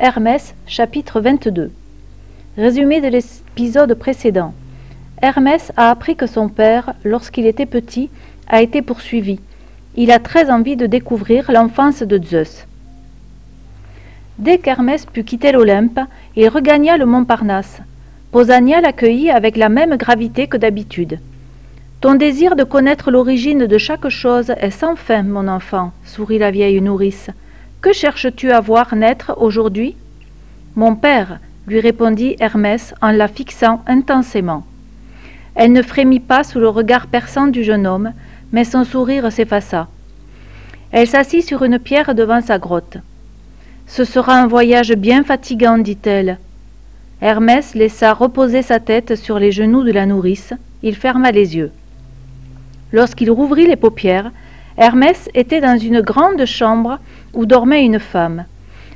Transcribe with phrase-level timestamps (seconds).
[0.00, 1.72] Hermès, chapitre 22
[2.56, 4.54] Résumé de l'épisode précédent.
[5.20, 8.08] Hermès a appris que son père, lorsqu'il était petit,
[8.46, 9.40] a été poursuivi.
[9.96, 12.68] Il a très envie de découvrir l'enfance de Zeus.
[14.38, 15.98] Dès qu'Hermès put quitter l'Olympe,
[16.36, 17.80] il regagna le mont Parnasse.
[18.30, 21.18] Posania l'accueillit avec la même gravité que d'habitude.
[22.00, 26.52] Ton désir de connaître l'origine de chaque chose est sans fin, mon enfant, sourit la
[26.52, 27.30] vieille nourrice.
[27.80, 29.94] Que cherches-tu à voir naître aujourd'hui?
[30.74, 31.38] Mon père,
[31.68, 34.64] lui répondit Hermès en la fixant intensément.
[35.54, 38.12] Elle ne frémit pas sous le regard perçant du jeune homme,
[38.50, 39.86] mais son sourire s'effaça.
[40.90, 42.98] Elle s'assit sur une pierre devant sa grotte.
[43.86, 46.38] Ce sera un voyage bien fatigant, dit-elle.
[47.20, 50.52] Hermès laissa reposer sa tête sur les genoux de la nourrice.
[50.82, 51.70] Il ferma les yeux.
[52.92, 54.32] Lorsqu'il rouvrit les paupières,
[54.78, 57.00] Hermès était dans une grande chambre
[57.34, 58.44] où dormait une femme.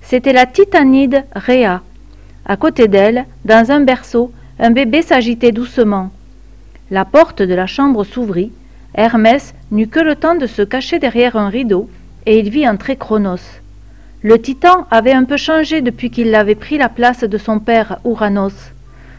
[0.00, 1.82] C'était la titanide Rhea.
[2.44, 6.10] À côté d'elle, dans un berceau, un bébé s'agitait doucement.
[6.90, 8.50] La porte de la chambre s'ouvrit.
[8.96, 11.88] Hermès n'eut que le temps de se cacher derrière un rideau,
[12.26, 13.60] et il vit entrer Cronos.
[14.22, 18.00] Le titan avait un peu changé depuis qu'il avait pris la place de son père
[18.02, 18.72] Ouranos.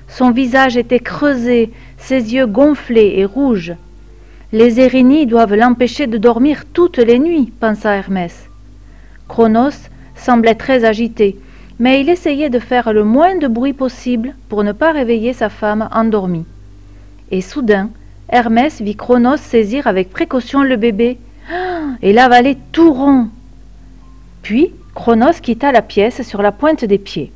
[0.09, 3.75] Son visage était creusé, ses yeux gonflés et rouges.
[4.51, 8.49] Les Érénies doivent l'empêcher de dormir toutes les nuits, pensa Hermès.
[9.27, 11.37] Cronos semblait très agité,
[11.77, 15.49] mais il essayait de faire le moins de bruit possible pour ne pas réveiller sa
[15.49, 16.47] femme endormie.
[17.29, 17.91] Et soudain,
[18.27, 21.19] Hermès vit Cronos saisir avec précaution le bébé
[22.01, 23.27] et l'avaler tout rond.
[24.41, 27.31] Puis Cronos quitta la pièce sur la pointe des pieds.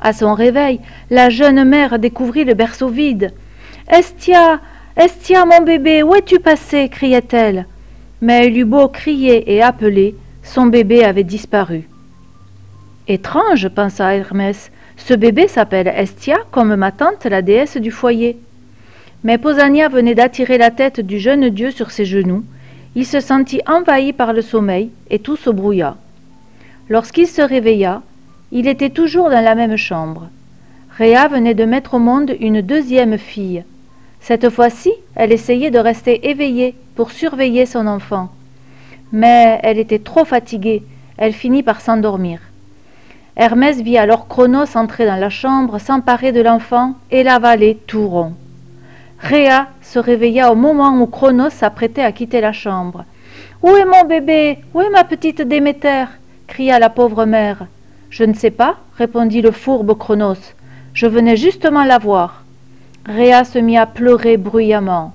[0.00, 0.78] À son réveil,
[1.10, 3.32] la jeune mère découvrit le berceau vide.
[3.88, 4.60] Estia
[4.98, 7.66] Estia, mon bébé, où es-tu passé criait-elle.
[8.22, 11.86] Mais il eut beau crier et appeler, son bébé avait disparu.
[13.06, 18.38] Étrange, pensa Hermès, ce bébé s'appelle Estia comme ma tante, la déesse du foyer.
[19.22, 22.44] Mais Posania venait d'attirer la tête du jeune dieu sur ses genoux.
[22.94, 25.98] Il se sentit envahi par le sommeil et tout se brouilla.
[26.88, 28.00] Lorsqu'il se réveilla,
[28.50, 30.30] il était toujours dans la même chambre.
[30.96, 33.62] Rhea venait de mettre au monde une deuxième fille.
[34.26, 38.28] Cette fois-ci, elle essayait de rester éveillée pour surveiller son enfant.
[39.12, 40.82] Mais elle était trop fatiguée,
[41.16, 42.40] elle finit par s'endormir.
[43.36, 48.32] Hermès vit alors Cronos entrer dans la chambre, s'emparer de l'enfant et l'avaler tout rond.
[49.20, 53.04] Rhea se réveilla au moment où Cronos s'apprêtait à quitter la chambre.
[53.62, 54.58] Où est mon bébé?
[54.74, 56.06] Où est ma petite Déméter?
[56.48, 57.66] cria la pauvre mère.
[58.10, 60.54] Je ne sais pas, répondit le fourbe Cronos.
[60.94, 62.42] Je venais justement la voir.
[63.08, 65.14] Rhea se mit à pleurer bruyamment.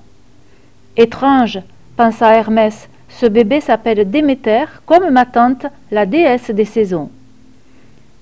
[0.96, 1.60] Étrange,
[1.98, 7.10] pensa Hermès, ce bébé s'appelle Déméter, comme ma tante, la déesse des saisons.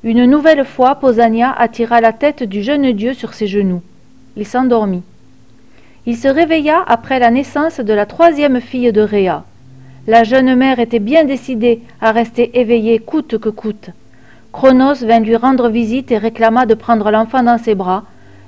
[0.03, 3.81] Une nouvelle fois, Posania attira la tête du jeune dieu sur ses genoux.
[4.37, 5.05] Il s'endormit.
[6.05, 9.45] Il se réveilla après la naissance de la troisième fille de Rhea.
[10.09, 13.91] La jeune mère était bien décidée à rester éveillée coûte que coûte.
[14.51, 18.03] Cronos vint lui rendre visite et réclama de prendre l'enfant dans ses bras,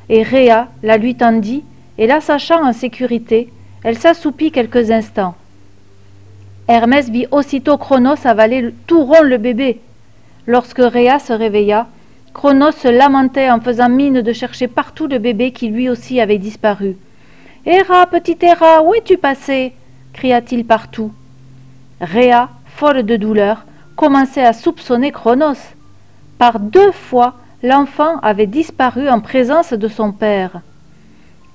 [0.09, 1.65] et Rhea la lui tendit,
[1.99, 3.53] et la sachant en sécurité,
[3.85, 5.35] elle s'assoupit quelques instants.
[6.69, 9.81] Hermès vit aussitôt Cronos avaler tout rond le bébé.
[10.47, 11.89] Lorsque Rhea se réveilla,
[12.33, 16.39] Cronos se lamentait en faisant mine de chercher partout le bébé qui lui aussi avait
[16.39, 16.97] disparu.
[17.67, 19.73] Héra, petite Héra, où es-tu passé?
[20.13, 21.13] cria-t-il partout.
[22.01, 23.65] Rhea, folle de douleur,
[23.97, 25.59] commençait à soupçonner Cronos.
[26.39, 30.61] Par deux fois, l'enfant avait disparu en présence de son père.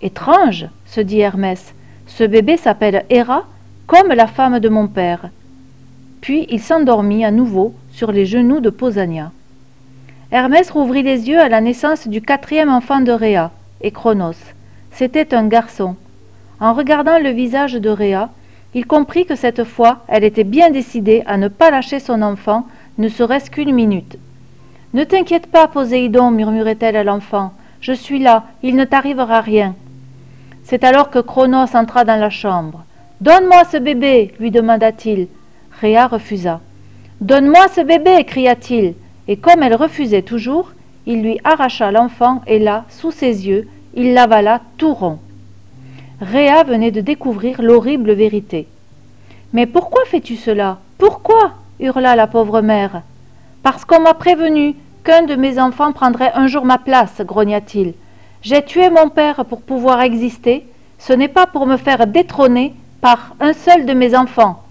[0.02, 1.74] Étrange, se dit Hermès,
[2.06, 3.46] ce bébé s'appelle Héra,
[3.88, 5.30] comme la femme de mon père.
[6.22, 9.32] Puis il s'endormit à nouveau sur les genoux de Posania.
[10.32, 13.52] Hermès rouvrit les yeux à la naissance du quatrième enfant de Rhea,
[13.82, 14.38] et Cronos.
[14.92, 15.96] C'était un garçon.
[16.60, 18.30] En regardant le visage de Rhea,
[18.74, 22.66] il comprit que cette fois elle était bien décidée à ne pas lâcher son enfant,
[22.98, 24.18] ne serait-ce qu'une minute.
[24.94, 27.54] Ne t'inquiète pas, Poséidon, murmurait-elle à l'enfant.
[27.82, 29.76] Je suis là, il ne t'arrivera rien.
[30.64, 32.84] C'est alors que Cronos entra dans la chambre.
[33.22, 35.28] Donne-moi ce bébé, lui demanda-t-il.
[35.82, 36.62] Rhea refusa.
[37.22, 38.94] Donne-moi ce bébé, cria-t-il.
[39.28, 40.72] Et comme elle refusait toujours,
[41.06, 45.20] il lui arracha l'enfant et là, sous ses yeux, il l'avala tout rond.
[46.22, 48.68] Rhea venait de découvrir l'horrible vérité.
[49.54, 50.80] Mais pourquoi fais-tu cela?
[50.98, 51.54] Pourquoi?
[51.80, 53.02] hurla la pauvre mère.
[53.70, 57.96] Parce qu'on m'a prévenu qu'un de mes enfants prendrait un jour ma place, grogna-t-il.
[58.42, 60.66] J'ai tué mon père pour pouvoir exister,
[61.00, 64.64] ce n'est pas pour me faire détrôner par un seul de mes enfants.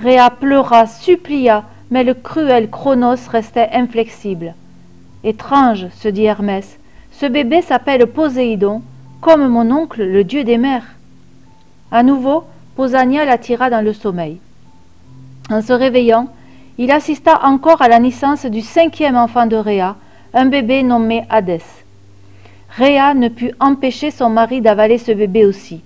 [0.00, 4.54] Réa pleura, supplia, mais le cruel Chronos restait inflexible.
[5.24, 6.78] Étrange, se dit Hermès,
[7.10, 8.82] ce bébé s'appelle Poséidon,
[9.20, 10.86] comme mon oncle, le dieu des mers.
[11.90, 12.44] À nouveau,
[12.76, 14.38] Posania l'attira dans le sommeil.
[15.50, 16.28] En se réveillant,
[16.82, 19.96] il assista encore à la naissance du cinquième enfant de Rhea,
[20.32, 21.60] un bébé nommé Hadès.
[22.74, 25.82] Rhea ne put empêcher son mari d'avaler ce bébé aussi.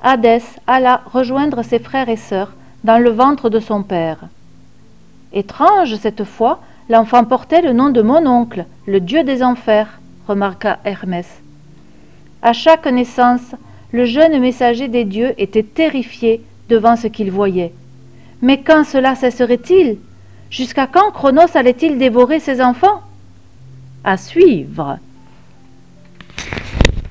[0.00, 2.52] Hadès alla rejoindre ses frères et sœurs
[2.84, 4.18] dans le ventre de son père.
[5.32, 9.98] Étrange cette fois, l'enfant portait le nom de mon oncle, le dieu des enfers,
[10.28, 11.26] remarqua Hermès.
[12.42, 13.56] À chaque naissance,
[13.90, 17.72] le jeune messager des dieux était terrifié devant ce qu'il voyait.
[18.40, 19.98] Mais quand cela cesserait-il?
[20.52, 23.00] Jusqu'à quand Chronos allait-il dévorer ses enfants?
[24.04, 24.98] À suivre